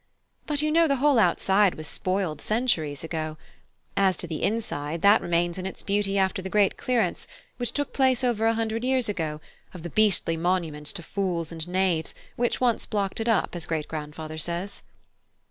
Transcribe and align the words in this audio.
But 0.47 0.63
you 0.63 0.71
know 0.71 0.87
the 0.87 0.95
whole 0.95 1.19
outside 1.19 1.75
was 1.75 1.85
spoiled 1.87 2.41
centuries 2.41 3.03
ago: 3.03 3.37
as 3.95 4.17
to 4.17 4.25
the 4.25 4.41
inside, 4.41 5.03
that 5.03 5.21
remains 5.21 5.59
in 5.59 5.67
its 5.67 5.83
beauty 5.83 6.17
after 6.17 6.41
the 6.41 6.49
great 6.49 6.75
clearance, 6.75 7.27
which 7.57 7.71
took 7.71 7.93
place 7.93 8.23
over 8.23 8.47
a 8.47 8.55
hundred 8.55 8.83
years 8.83 9.07
ago, 9.07 9.39
of 9.75 9.83
the 9.83 9.91
beastly 9.91 10.37
monuments 10.37 10.91
to 10.93 11.03
fools 11.03 11.51
and 11.51 11.67
knaves, 11.67 12.15
which 12.35 12.59
once 12.59 12.87
blocked 12.87 13.19
it 13.19 13.29
up, 13.29 13.55
as 13.55 13.67
great 13.67 13.87
grandfather 13.87 14.39
says." 14.39 14.81